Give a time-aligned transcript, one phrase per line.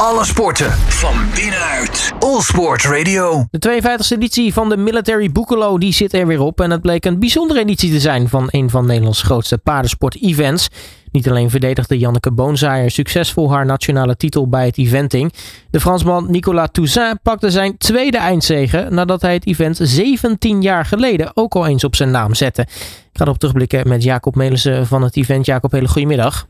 [0.00, 2.12] Alle sporten van binnenuit.
[2.18, 3.46] All Sport Radio.
[3.50, 6.60] De 52e editie van de Military Boekelo die zit er weer op.
[6.60, 10.68] En het bleek een bijzondere editie te zijn van een van Nederlands grootste paardensport-events.
[11.12, 15.32] Niet alleen verdedigde Janneke Boonzaaier succesvol haar nationale titel bij het eventing.
[15.70, 21.30] De Fransman Nicolas Toussaint pakte zijn tweede eindzege nadat hij het event 17 jaar geleden
[21.34, 22.62] ook al eens op zijn naam zette.
[22.62, 25.46] Ik ga erop terugblikken met Jacob Melissen van het event.
[25.46, 26.46] Jacob, hele goedemiddag.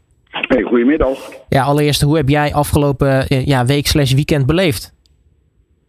[0.46, 1.18] Hey, goedemiddag.
[1.48, 4.94] Ja, allereerst, hoe heb jij afgelopen eh, ja, week slash weekend beleefd?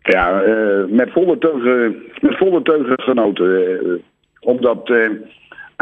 [0.02, 3.46] Ja, uh, met, volle teugen, met volle teugen genoten.
[3.46, 3.94] Uh,
[4.40, 4.92] omdat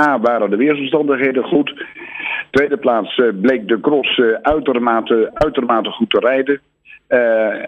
[0.01, 1.85] A, waren de weersomstandigheden goed.
[2.49, 6.59] Tweede plaats bleek de cross uitermate, uitermate goed te rijden.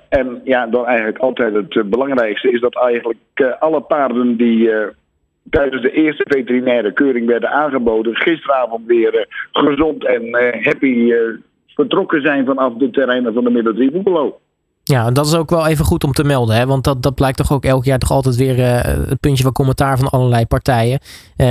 [0.10, 4.70] en ja, dan eigenlijk altijd het belangrijkste is dat eigenlijk alle paarden die
[5.50, 11.18] tijdens de eerste veterinaire keuring werden aangeboden, gisteravond weer uh, gezond en uh, happy uh,
[11.68, 14.40] vertrokken zijn vanaf de terreinen van de Middeltrie Boekelo.
[14.84, 16.66] Ja, dat is ook wel even goed om te melden, hè?
[16.66, 18.58] want dat, dat blijkt toch ook elk jaar toch altijd weer
[19.10, 21.00] het puntje van commentaar van allerlei partijen.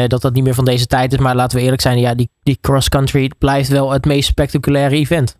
[0.07, 2.31] dat dat niet meer van deze tijd is, maar laten we eerlijk zijn, ja, die,
[2.43, 5.37] die cross-country blijft wel het meest spectaculaire event.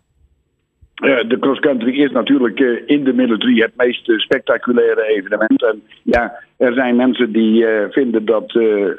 [1.03, 5.63] Uh, de cross-country is natuurlijk uh, in de military het meest uh, spectaculaire evenement.
[5.63, 8.51] En ja, er zijn mensen die vinden dat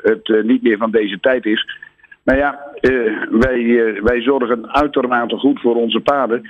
[0.02, 1.66] het niet meer van deze tijd is.
[2.22, 2.60] Maar ja,
[3.30, 6.48] wij, wij zorgen uitermate goed voor onze paarden.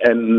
[0.00, 0.36] en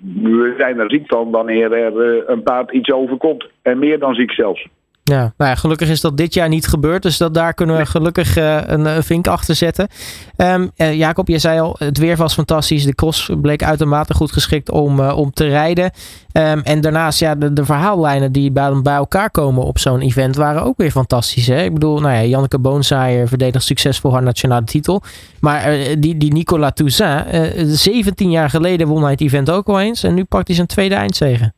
[0.00, 3.48] we zijn er ziek van wanneer er een paard iets overkomt.
[3.62, 4.66] En meer dan ziek zelfs.
[5.08, 7.02] Ja, nou ja, gelukkig is dat dit jaar niet gebeurd.
[7.02, 9.88] Dus dat, daar kunnen we gelukkig uh, een, vink achter zetten.
[10.36, 12.84] Um, uh, Jacob, je zei al, het weer was fantastisch.
[12.84, 15.84] De cross bleek uitermate goed geschikt om, uh, om te rijden.
[16.32, 20.36] Um, en daarnaast, ja, de, de verhaallijnen die bij, bij elkaar komen op zo'n event
[20.36, 21.46] waren ook weer fantastisch.
[21.46, 21.62] Hè?
[21.62, 25.02] Ik bedoel, nou ja, Janneke Boonsaaier verdedigt succesvol haar nationale titel.
[25.40, 30.02] Maar die, die Nicolas Toussaint, 17 jaar geleden won hij het event ook al eens.
[30.02, 31.52] En nu pakt hij zijn tweede eindzegen.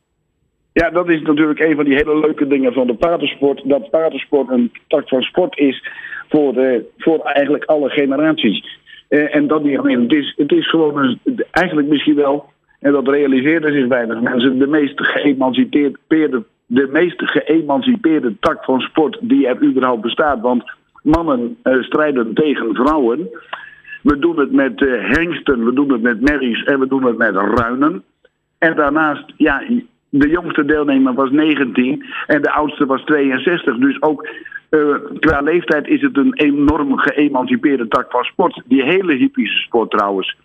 [0.73, 3.61] Ja, dat is natuurlijk een van die hele leuke dingen van de paardensport.
[3.65, 5.87] Dat paardensport een tak van sport is
[6.29, 8.79] voor, uh, voor eigenlijk alle generaties.
[9.09, 10.01] Uh, en dat niet alleen.
[10.01, 12.45] Het is, het is gewoon een, eigenlijk misschien wel,
[12.79, 19.17] en dat realiseerden zich weinig mensen, de meest geëmancipeerde, de meest geëmancipeerde tak van sport
[19.21, 20.41] die er überhaupt bestaat.
[20.41, 20.63] Want
[21.03, 23.29] mannen uh, strijden tegen vrouwen.
[24.03, 27.35] We doen het met hengsten, we doen het met merries en we doen het met
[27.35, 28.03] ruinen.
[28.57, 29.63] En daarnaast, ja,
[30.11, 33.77] de jongste deelnemer was 19 en de oudste was 62.
[33.77, 34.27] Dus ook
[34.69, 38.61] uh, qua leeftijd is het een enorm geëmancipeerde tak van sport.
[38.65, 40.37] Die hele hippische sport trouwens.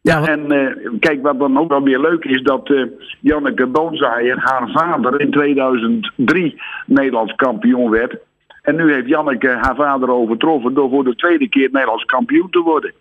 [0.00, 2.86] Ja, en uh, kijk, wat dan ook wel weer leuk is, dat uh,
[3.20, 8.16] Janneke Boonzaaier, haar vader, in 2003 Nederlands kampioen werd.
[8.62, 12.60] En nu heeft Janneke haar vader overtroffen door voor de tweede keer Nederlands kampioen te
[12.60, 12.92] worden.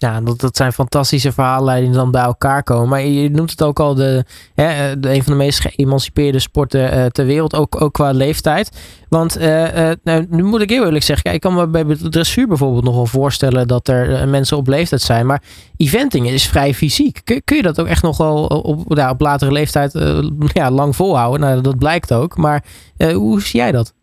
[0.00, 2.88] Ja, dat, dat zijn fantastische verhalen die dan bij elkaar komen.
[2.88, 4.24] Maar je noemt het ook al de,
[4.54, 9.02] hè, de een van de meest geëmancipeerde sporten uh, ter wereld, ook, ook qua leeftijd.
[9.08, 12.48] Want uh, nou, nu moet ik heel eerlijk zeggen, ja, ik kan me bij dressuur
[12.48, 15.26] bijvoorbeeld nog wel voorstellen dat er mensen op leeftijd zijn.
[15.26, 15.42] Maar
[15.76, 17.20] eventing is vrij fysiek.
[17.24, 19.92] Kun, kun je dat ook echt nog wel op, op latere leeftijd
[20.52, 21.40] ja, lang volhouden?
[21.40, 22.36] Nou, dat blijkt ook.
[22.36, 22.64] Maar
[23.12, 23.94] hoe zie jij dat?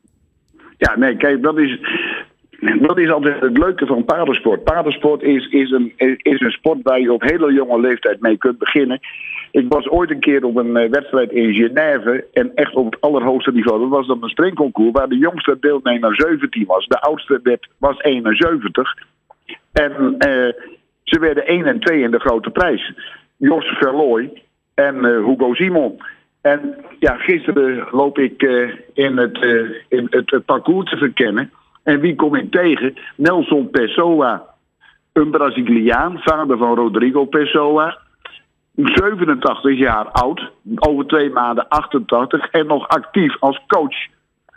[0.77, 1.79] Ja, nee, kijk, dat is
[2.59, 4.63] dat is altijd het leuke van paardensport.
[4.63, 8.57] Paardensport is, is, een, is een sport waar je op hele jonge leeftijd mee kunt
[8.57, 8.99] beginnen.
[9.51, 13.01] Ik was ooit een keer op een eh, wedstrijd in Genève en echt op het
[13.01, 13.79] allerhoogste niveau.
[13.79, 16.87] Dat was dan een springconcours waar de jongste deelnemer 17 was.
[16.87, 18.95] De oudste werd, was 71.
[19.71, 20.51] En uh,
[21.03, 22.93] ze werden 1 en 2 in de grote prijs.
[23.37, 24.41] Jos Verlooy
[24.73, 26.01] en uh, Hugo Simon.
[26.41, 28.41] En ja, gisteren loop ik
[28.93, 29.37] in, het,
[29.87, 31.51] in het parcours te verkennen.
[31.87, 32.93] En wie kom ik tegen?
[33.15, 34.43] Nelson Pessoa,
[35.13, 37.97] een Braziliaan, vader van Rodrigo Pessoa.
[38.75, 43.95] 87 jaar oud, over twee maanden 88 en nog actief als coach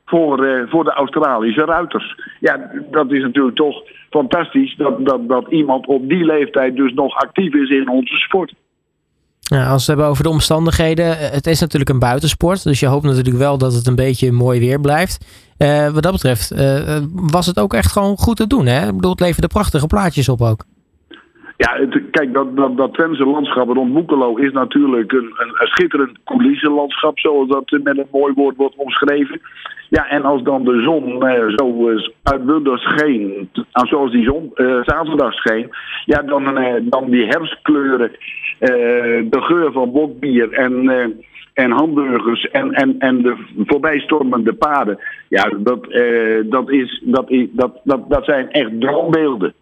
[0.04, 2.16] voor, uh, voor de Australische ruiters.
[2.41, 7.14] Ja, dat is natuurlijk toch fantastisch dat, dat, dat iemand op die leeftijd dus nog
[7.14, 8.54] actief is in onze sport.
[9.50, 12.65] Als we het hebben over de omstandigheden, eh, het is natuurlijk een buitensport.
[12.65, 15.48] Dus je hoopt natuurlijk wel dat het een beetje mooi weer blijft.
[15.62, 18.66] Uh, wat dat betreft uh, was het ook echt gewoon goed te doen.
[18.66, 18.86] Hè?
[18.86, 20.65] Ik bedoel, het leverde prachtige plaatjes op ook.
[21.57, 27.18] Ja, kijk, dat, dat, dat landschap rond Boekelo is natuurlijk een, een, een schitterend coulissenlandschap,
[27.18, 29.41] zoals dat met een mooi woord wordt omschreven.
[29.89, 35.33] Ja, en als dan de zon eh, zo uitbundig scheen, zoals die zon uh, zaterdag
[35.33, 35.71] scheen,
[36.04, 36.45] ja, dan,
[36.83, 38.10] dan die herfstkleuren,
[39.30, 40.84] de geur van bokbier en
[41.54, 43.36] en hamburgers en, en, en de
[43.66, 44.98] voorbijstormende paden.
[45.28, 49.54] Ja, dat, uh, dat, is, dat, is, dat, dat, dat zijn echt droombeelden.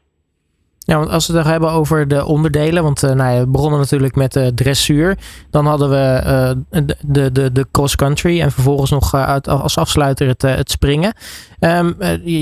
[0.89, 4.15] Ja, want als we het hebben over de onderdelen, want uh, nou we begonnen natuurlijk
[4.15, 5.19] met de dressuur.
[5.51, 6.23] Dan hadden we
[6.73, 11.13] uh, de, de, de cross country en vervolgens nog uit, als afsluiter het, het springen.
[11.61, 11.97] Um,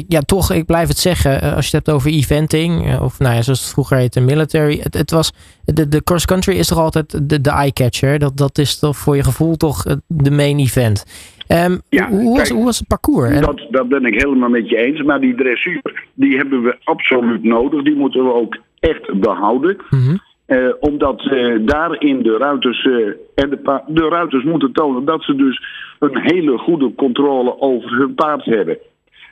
[0.08, 3.42] ja, toch, ik blijf het zeggen, als je het hebt over eventing, of nou ja,
[3.42, 4.80] zoals het vroeger heette, military.
[4.82, 5.32] Het, het was,
[5.64, 8.18] de, de cross country is toch altijd de, de eye-catcher.
[8.18, 11.04] Dat, dat is toch voor je gevoel toch de main event.
[11.48, 13.40] Um, ja, hoe, was, hoe, was, het parcours?
[13.40, 15.02] Dat, dat ben ik helemaal met je eens.
[15.02, 17.82] Maar die dressuur, die hebben we absoluut nodig.
[17.82, 19.76] Die moeten we ook echt behouden.
[19.90, 25.22] Mm uh, omdat uh, daarin de ruiters, uh, en de, de ruiters moeten tonen dat
[25.22, 25.62] ze dus
[25.98, 28.78] een hele goede controle over hun paard hebben.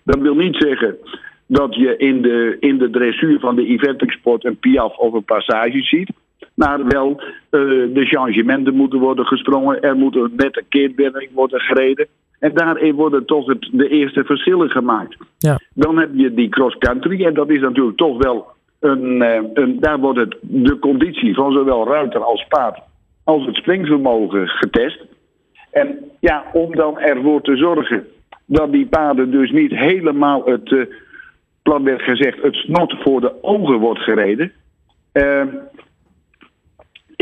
[0.04, 0.96] Dat wil niet zeggen
[1.46, 5.82] dat je in de, in de dressuur van de eventingsport een piaf of een passage
[5.82, 6.10] ziet.
[6.54, 9.80] Maar wel de changementen moeten worden gesprongen.
[9.80, 12.06] Er moet een nette keertwending worden gereden.
[12.38, 15.16] En daarin worden toch het, de eerste verschillen gemaakt.
[15.38, 15.58] Ja.
[15.74, 17.24] Dan heb je die cross-country.
[17.24, 18.46] En dat is natuurlijk toch wel
[18.80, 22.78] een, eh, een, daar wordt het, de conditie van zowel ruiter als paard
[23.24, 25.04] als het springvermogen getest.
[25.70, 28.06] En ja, om dan ervoor te zorgen
[28.46, 30.86] dat die paarden dus niet helemaal het, uh,
[31.62, 34.52] plat werd gezegd, het snot voor de ogen wordt gereden.
[35.12, 35.42] Uh,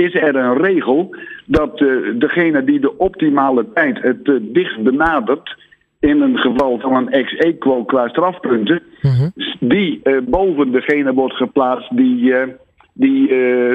[0.05, 1.17] is er een regel
[1.47, 5.57] dat uh, degene die de optimale tijd het uh, dicht benadert,
[6.01, 9.29] in een geval van een ex-equo qua strafpunten, mhm.
[9.61, 12.35] die uh, boven degene wordt geplaatst die,
[12.93, 13.29] die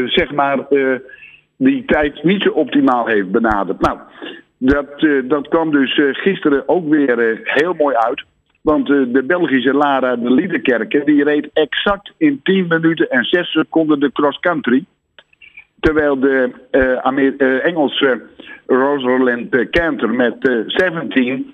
[0.07, 0.67] zeg maar
[1.57, 3.81] die tijd niet zo optimaal heeft benaderd.
[3.81, 3.97] Nou,
[4.57, 8.23] dat, dat kwam dus gisteren ook weer heel mooi uit.
[8.61, 13.99] Want de Belgische Lara de Liederkerke die reed exact in 10 minuten en 6 seconden
[13.99, 14.85] de cross-country.
[15.87, 18.21] Terwijl de uh, Engelse
[18.65, 21.53] Rosalind Cantor met 17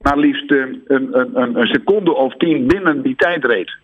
[0.00, 3.76] maar liefst een, een, een, seconde of tien binnen die tijd reed.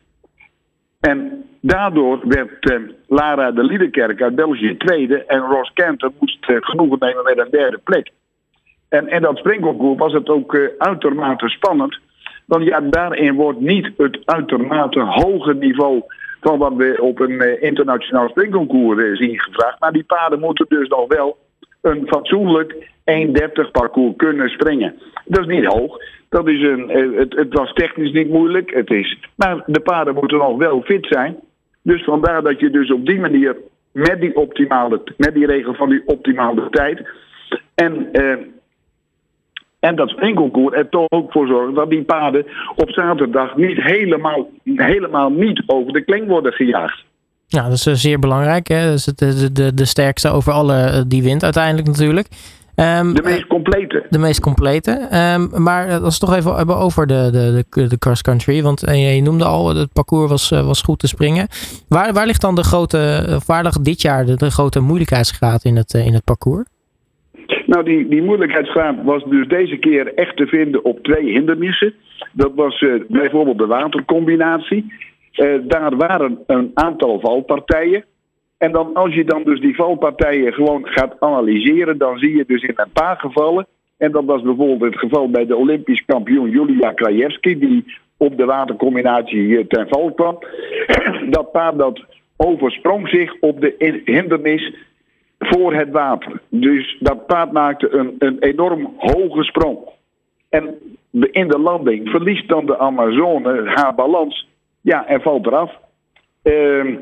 [1.00, 7.24] En daardoor werd Lara de Liederkerk uit België tweede en Ross Cantor moest genoegen nemen
[7.24, 8.10] met een derde plek.
[8.88, 11.98] En in dat springconcours was het ook uitermate spannend.
[12.46, 16.02] Want ja, daarin wordt niet het uitermate hoge niveau
[16.46, 19.80] van wat we op een eh, internationaal springconcours eh, zien gevraagd.
[19.80, 21.36] Maar die paarden moeten dus nog wel
[21.82, 24.94] een fatsoenlijk 1,30 parcours kunnen springen.
[25.24, 25.98] Dat is niet hoog.
[26.28, 28.74] Dat is een, eh, het, het, was technisch niet moeilijk.
[28.74, 31.36] Het is, maar de paarden moeten nog wel fit zijn.
[31.82, 33.56] Dus vandaar dat je dus op die manier
[33.92, 37.08] met die, optimale, met die regel van die optimale tijd.
[37.74, 38.10] En
[39.86, 42.46] en dat springconcours er toch ook voor zorgen dat die paarden
[42.76, 47.04] op zaterdag niet helemaal, helemaal niet over de kling worden gejaagd.
[47.46, 48.68] Ja, dat is eh, zeer belangrijk.
[48.68, 48.84] Hè?
[48.84, 52.28] Dat is de, de, de sterkste over alle eh, die wint uiteindelijk natuurlijk.
[52.76, 54.06] Um, de meest complete.
[54.10, 55.08] De meest complete.
[55.34, 58.62] Um, maar als we het toch even hebben over de, de, de, de cross country.
[58.62, 61.48] Want je noemde al, het parcours was, was goed te springen.
[61.88, 65.64] Waar, waar ligt dan de grote, of waar ligt dit jaar de, de grote moeilijkheidsgraad
[65.64, 66.64] in het, in het parcours?
[67.66, 71.94] Nou, die, die moeilijkheidsgraad was dus deze keer echt te vinden op twee hindernissen.
[72.32, 74.92] Dat was uh, bijvoorbeeld de watercombinatie.
[75.32, 78.04] Uh, daar waren een aantal valpartijen.
[78.58, 82.62] En dan, als je dan dus die valpartijen gewoon gaat analyseren, dan zie je dus
[82.62, 83.66] in een paar gevallen.
[83.98, 87.84] En dat was bijvoorbeeld het geval bij de Olympisch kampioen Julia Krajewski, die
[88.16, 90.38] op de watercombinatie eh, ten val kwam.
[91.30, 92.04] Dat paard dat
[92.36, 94.74] oversprong zich op de hindernis
[95.48, 96.40] voor het water.
[96.48, 99.78] Dus dat paard maakte een, een enorm hoge sprong.
[100.48, 100.74] En
[101.10, 104.48] in de landing verliest dan de Amazone haar balans.
[104.80, 105.72] Ja, en valt eraf.
[106.42, 106.96] Uh,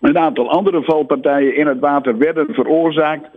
[0.00, 3.28] een aantal andere valpartijen in het water werden veroorzaakt,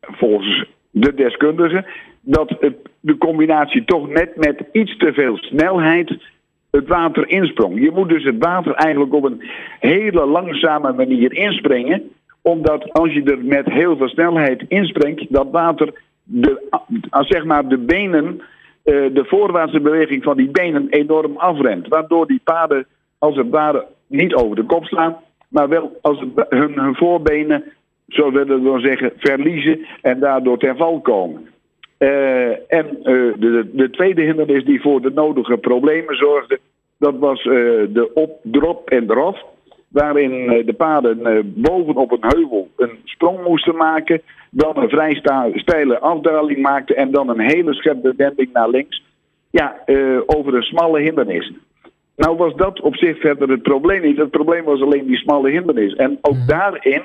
[0.00, 1.86] volgens de deskundigen,
[2.20, 2.56] dat
[3.00, 6.16] de combinatie toch net met iets te veel snelheid
[6.70, 7.80] het water insprong.
[7.80, 9.42] Je moet dus het water eigenlijk op een
[9.80, 12.10] hele langzame manier inspringen
[12.46, 17.78] omdat als je er met heel veel snelheid inspringt, dat water de, zeg maar de
[17.78, 18.40] benen,
[18.82, 21.88] eh, de voorwaartse beweging van die benen enorm afremt.
[21.88, 22.86] Waardoor die paarden
[23.18, 25.16] als het ware niet over de kop slaan,
[25.48, 27.64] maar wel als hun, hun voorbenen,
[28.08, 31.48] zo willen we dan zeggen, verliezen en daardoor ten val komen.
[31.98, 36.58] Uh, en uh, de, de, tweede hindernis die voor de nodige problemen zorgde,
[36.98, 39.54] dat was de op, drop en drop
[40.02, 45.14] waarin eh, de paarden eh, bovenop een heuvel een sprong moesten maken, dan een vrij
[45.54, 49.02] steile afdaling maakten en dan een hele scherpe wending naar links.
[49.50, 51.52] Ja, uh, over een smalle hindernis.
[52.16, 54.16] Nou was dat op zich verder het probleem niet.
[54.16, 55.94] Het probleem was alleen die smalle hindernis.
[55.94, 56.46] En ook mhm.
[56.46, 57.02] daarin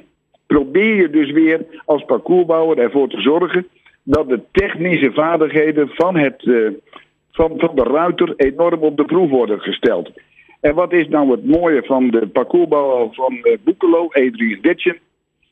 [0.48, 3.68] probeer je dus weer als parcoursbouwer ervoor te zorgen
[4.04, 6.70] dat de technische vaardigheden van, het, uh,
[7.32, 10.12] van, van de ruiter enorm op de proef worden gesteld.
[10.62, 14.98] En wat is nou het mooie van de parcoursbouwer van uh, Boekelo, Adrian Ditchen?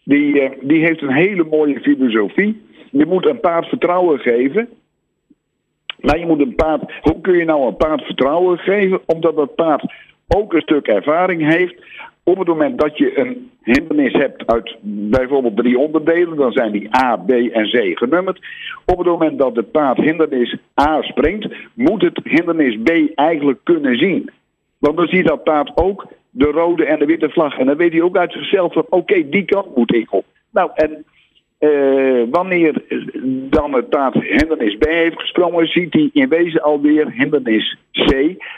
[0.03, 2.61] Die, uh, die heeft een hele mooie filosofie.
[2.91, 4.69] Je moet een paard vertrouwen geven.
[5.99, 6.93] Maar je moet een paard.
[7.01, 9.01] Hoe kun je nou een paard vertrouwen geven?
[9.05, 9.93] Omdat dat paard
[10.27, 11.75] ook een stuk ervaring heeft.
[12.23, 16.97] Op het moment dat je een hindernis hebt uit bijvoorbeeld drie onderdelen, dan zijn die
[16.97, 18.39] A, B en C genummerd.
[18.85, 23.97] Op het moment dat het paard hindernis A springt, moet het hindernis B eigenlijk kunnen
[23.97, 24.29] zien.
[24.79, 27.57] Want dan ziet dat paard ook de rode en de witte vlag.
[27.57, 30.25] En dan weet hij ook uit zichzelf van oké, die kant moet ik op.
[30.51, 31.05] Nou, en
[31.59, 32.83] uh, wanneer
[33.49, 38.13] dan het paard hindernis B heeft gesprongen, ziet hij in wezen alweer hindernis C.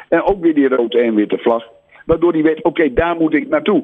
[0.09, 1.63] En ook weer die rode en witte vlag.
[2.05, 3.83] Waardoor hij weet, oké, daar moet ik naartoe.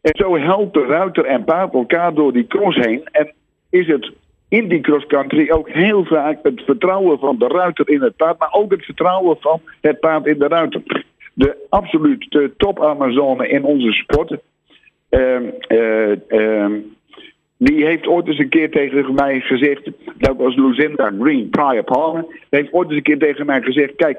[0.00, 3.04] En zo helpen ruiter en paard elkaar door die cross heen.
[3.12, 3.32] En
[3.70, 4.10] is het
[4.48, 8.52] in die cross-country ook heel vaak het vertrouwen van de ruiter in het paard, maar
[8.52, 10.82] ook het vertrouwen van het paard in de ruiter.
[11.38, 14.36] De absolute top Amazone in onze sport.
[15.10, 16.66] Uh, uh,
[17.56, 19.90] die heeft ooit eens een keer tegen mij gezegd.
[20.18, 22.24] Dat was Lucinda Green, Prior Palmer.
[22.28, 24.18] Die heeft ooit eens een keer tegen mij gezegd: Kijk,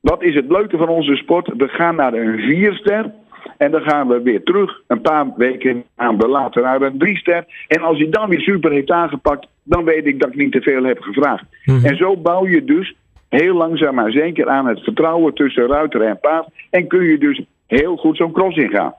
[0.00, 1.50] wat is het leuke van onze sport?
[1.56, 3.12] We gaan naar een vierster.
[3.56, 7.16] En dan gaan we weer terug, een paar weken aan de later, naar een drie
[7.16, 7.44] ster.
[7.68, 10.60] En als hij dan weer super heeft aangepakt, dan weet ik dat ik niet te
[10.60, 11.44] veel heb gevraagd.
[11.64, 11.84] Mhm.
[11.84, 12.94] En zo bouw je dus
[13.34, 16.48] heel langzaam maar zeker aan het vertrouwen tussen ruiter en paard.
[16.70, 18.94] En kun je dus heel goed zo'n cross ingaan.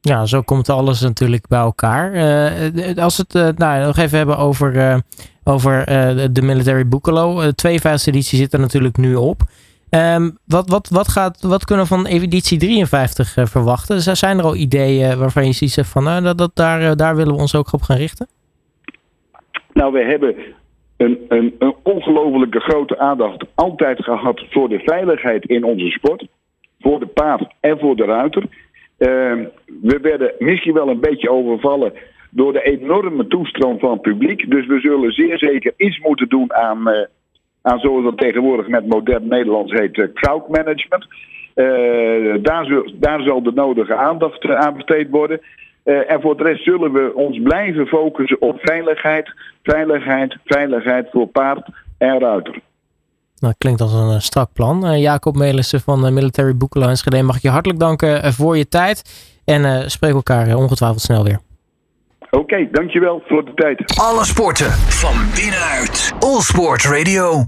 [0.00, 2.14] Ja, zo komt alles natuurlijk bij elkaar.
[2.14, 4.96] Uh, als we het uh, nou, nog even hebben over, uh,
[5.44, 5.84] over
[6.32, 7.40] de Military Boekelo.
[7.40, 9.40] De 52e editie zit er natuurlijk nu op.
[9.90, 14.16] Um, wat, wat, wat, gaat, wat kunnen we van editie 53 uh, verwachten?
[14.16, 17.40] Zijn er al ideeën waarvan je ziet van nou, dat, dat, daar, daar willen we
[17.40, 18.28] ons ook op gaan richten?
[19.72, 20.34] Nou, we hebben
[20.96, 26.26] een, een, ongelofelijke grote aandacht altijd gehad voor de veiligheid in onze sport.
[26.80, 28.42] Voor de paard en voor de ruiter.
[28.42, 29.08] Uh,
[29.82, 31.92] we werden misschien wel een beetje overvallen
[32.30, 34.50] door de enorme toestroom van het publiek.
[34.50, 37.04] Dus we zullen zeer zeker iets moeten doen aan uh,
[37.64, 41.06] aan zoals dat tegenwoordig met modern Nederlands heet uh, crowd management.
[41.54, 42.34] Uh,
[43.00, 45.40] daar, zal de nodige aandacht aan besteed worden.
[45.84, 51.68] En voor de rest zullen we ons blijven focussen op veiligheid, veiligheid, veiligheid voor paard
[51.98, 52.60] en ruiter.
[53.38, 55.00] Nou, klinkt als een strak plan.
[55.00, 59.02] Jacob Melissen van Military Boekelo Enschede, mag ik je hartelijk danken voor je tijd.
[59.44, 61.38] En spreek elkaar ongetwijfeld snel weer.
[62.34, 63.98] Oké, okay, dankjewel voor de tijd.
[64.00, 66.12] Alle sporten van binnenuit.
[66.18, 67.42] All Sport Radio.